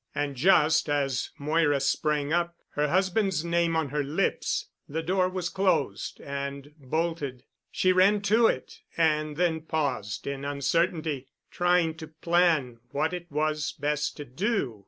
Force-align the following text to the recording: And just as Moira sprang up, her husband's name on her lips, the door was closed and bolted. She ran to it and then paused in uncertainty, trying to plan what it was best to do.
And 0.15 0.35
just 0.35 0.89
as 0.89 1.29
Moira 1.37 1.79
sprang 1.79 2.33
up, 2.33 2.55
her 2.71 2.87
husband's 2.87 3.45
name 3.45 3.75
on 3.75 3.89
her 3.89 4.03
lips, 4.03 4.65
the 4.89 5.03
door 5.03 5.29
was 5.29 5.47
closed 5.47 6.19
and 6.21 6.73
bolted. 6.79 7.43
She 7.69 7.93
ran 7.93 8.21
to 8.21 8.47
it 8.47 8.79
and 8.97 9.37
then 9.37 9.61
paused 9.61 10.25
in 10.25 10.43
uncertainty, 10.43 11.27
trying 11.51 11.97
to 11.97 12.07
plan 12.07 12.79
what 12.89 13.13
it 13.13 13.29
was 13.31 13.73
best 13.73 14.17
to 14.17 14.25
do. 14.25 14.79